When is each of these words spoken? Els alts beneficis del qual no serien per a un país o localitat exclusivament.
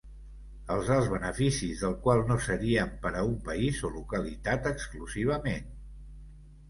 Els 0.75 0.87
alts 0.95 1.09
beneficis 1.11 1.83
del 1.83 1.93
qual 2.07 2.23
no 2.31 2.37
serien 2.45 2.95
per 3.05 3.11
a 3.19 3.21
un 3.33 3.37
país 3.51 3.83
o 3.91 3.95
localitat 3.99 4.71
exclusivament. 4.75 5.69